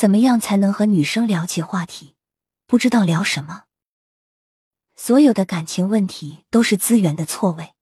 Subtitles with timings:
[0.00, 2.14] 怎么样才能和女生聊起话题？
[2.66, 3.64] 不知道聊什么。
[4.96, 7.74] 所有的感情问题都是资源的错位。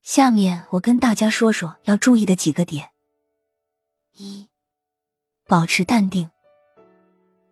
[0.00, 2.90] 下面我跟大家说说要注意的几个点：
[4.12, 4.48] 一、
[5.48, 6.30] 保持淡定。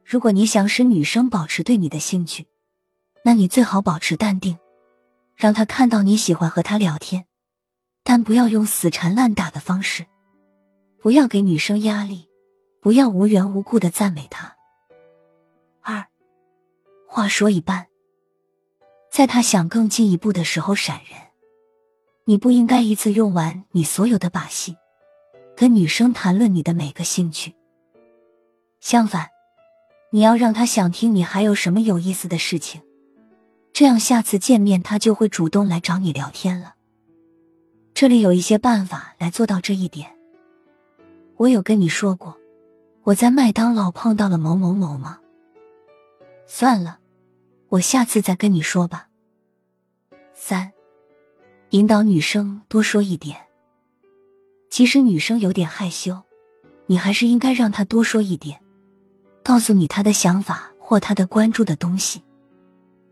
[0.05, 2.46] 如果你想使女生保持对你的兴趣，
[3.25, 4.57] 那你最好保持淡定，
[5.35, 7.27] 让她看到你喜欢和她聊天，
[8.05, 10.07] 但不要用死缠烂打的方式，
[11.01, 12.29] 不要给女生压力，
[12.83, 14.57] 不要无缘无故的赞美他。
[15.82, 16.04] 二，
[17.07, 17.86] 话说一半，
[19.09, 21.17] 在他想更进一步的时候闪人。
[22.25, 24.76] 你不应该一次用完你所有的把戏，
[25.57, 27.54] 跟女生谈论你的每个兴趣。
[28.81, 29.29] 相反，
[30.11, 32.83] 你要让她想听你还有什么有意思的事情。
[33.73, 36.75] 这样，下次见面他就会主动来找你聊天了。
[37.95, 40.17] 这里有一些办法来做到这一点。
[41.37, 42.37] 我有跟你说过，
[43.05, 45.19] 我在麦当劳碰到了某某某吗？
[46.47, 47.00] 算了，
[47.69, 49.09] 我下次再跟你说吧。
[50.33, 50.72] 三，
[51.70, 53.36] 引导女生多说一点。
[54.70, 56.22] 其实女生有点害羞，
[56.86, 58.61] 你还是应该让她多说一点，
[59.42, 62.22] 告诉你她的想法或她的关注的东西。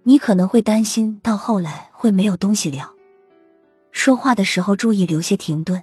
[0.04, 2.94] 你可能会担心到后来会没有东西聊，
[3.90, 5.82] 说话的时候注意留些停顿，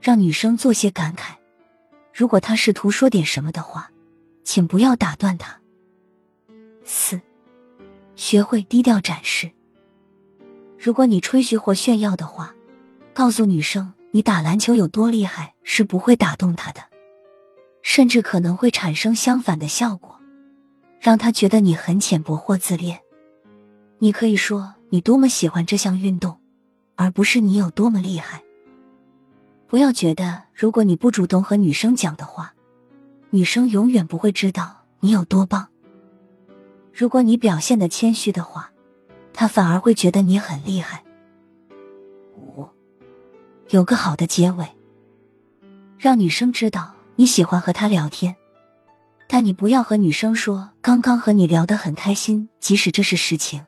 [0.00, 1.39] 让女生做些感慨。
[2.20, 3.90] 如果他试图说点什么的话，
[4.44, 5.58] 请不要打断他。
[6.84, 7.18] 四，
[8.14, 9.50] 学会低调展示。
[10.78, 12.54] 如果你吹嘘或炫耀的话，
[13.14, 16.82] 告诉女生你打篮球有多厉害是不会打动她的，
[17.80, 20.20] 甚至可能会产生相反的效果，
[21.00, 23.00] 让她觉得你很浅薄或自恋。
[23.98, 26.38] 你可以说你多么喜欢这项运动，
[26.96, 28.42] 而不是你有多么厉害。
[29.70, 32.52] 不要觉得如果你不主动和女生讲的话，
[33.30, 35.68] 女生永远不会知道你有多棒。
[36.92, 38.72] 如果你表现的谦虚的话，
[39.32, 41.04] 她反而会觉得你很厉害。
[42.36, 42.66] 五，
[43.68, 44.66] 有个好的结尾，
[45.96, 48.34] 让女生知道你喜欢和她聊天，
[49.28, 53.64] 但你不要和女生说刚刚和你聊得很开心，即使这是实情。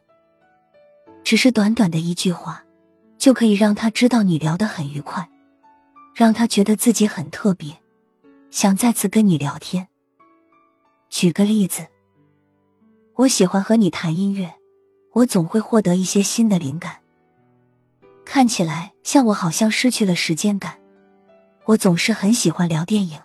[1.23, 2.65] 只是短短的一句话，
[3.19, 5.31] 就可以让他知道你聊得很愉快，
[6.15, 7.81] 让他觉得自己很特别，
[8.51, 9.89] 想再次跟你聊天。
[11.09, 11.87] 举个例子，
[13.15, 14.55] 我喜欢和你谈音乐，
[15.13, 16.99] 我总会获得一些新的灵感。
[18.25, 20.79] 看起来像我好像失去了时间感，
[21.65, 23.21] 我总是很喜欢聊电影。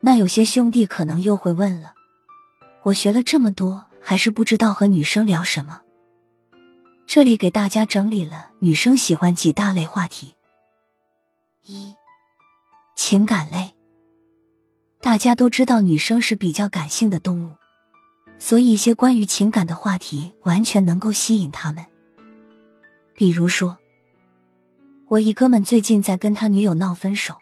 [0.00, 1.94] 那有些兄弟可能又会问了，
[2.84, 5.82] 我学了这么多，还是不知道和女生聊什么。
[7.06, 10.34] 这里给大家整理了女生喜欢几大类话题：
[11.70, 11.94] 一、
[12.96, 13.74] 情感类。
[15.02, 17.56] 大家都知道女生是比较感性的动物，
[18.38, 21.84] 所以一些关于情感的话题完全能够吸引他们。
[23.14, 23.76] 比如说，
[25.08, 27.36] 我一哥们最近在跟他女友闹分手，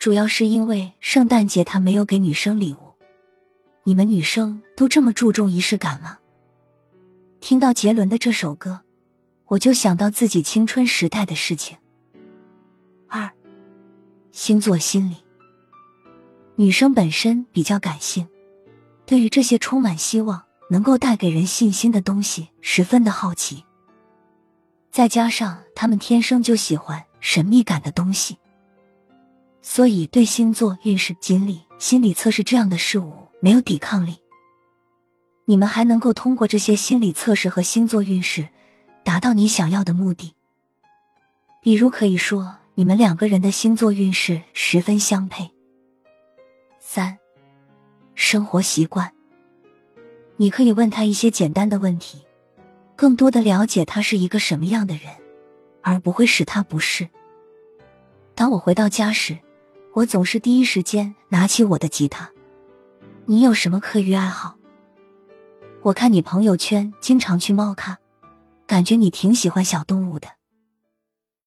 [0.00, 2.94] 主要是因为圣诞节他没有给女生礼物。
[3.84, 6.18] 你们女生都这么注重仪式感吗？
[7.38, 8.80] 听到杰伦的这首歌，
[9.46, 11.78] 我就想到自己青春时代的事情。
[14.38, 15.16] 星座心理。
[16.54, 18.28] 女生本身比较感性，
[19.04, 23.64] 对于这些充满希望、能够带给人信心的东西十分的好奇。
[24.92, 28.38] 再加上她们天生就喜欢神秘感的东西，
[29.60, 34.18] 所以对星座运势、经历、心理测试这样的事物没有抵抗力。
[35.46, 38.48] 你们还能够通过这些心理测试和星座运势，
[39.02, 40.34] 达到你想要的目的。
[41.60, 45.50] 比如，可以说你们两个人的星座运势十分相配。
[46.78, 47.18] 三，
[48.14, 49.12] 生活习惯。
[50.36, 52.24] 你可以问他一些简单的问题，
[52.94, 55.12] 更多的了解他是一个什么样的人，
[55.82, 57.08] 而不会使他不适。
[58.36, 59.36] 当我回到家时，
[59.94, 62.30] 我总是第一时间拿起我的吉他。
[63.24, 64.56] 你有什么课余爱好？
[65.82, 67.98] 我看你朋友圈经常去猫咖，
[68.68, 69.97] 感觉你挺喜欢小动物。